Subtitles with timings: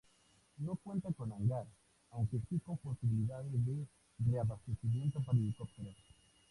[0.57, 1.67] No cuenta con hangar,
[2.09, 3.85] aunque sí con posibilidades de
[4.25, 5.95] reabastecimiento para helicópteros.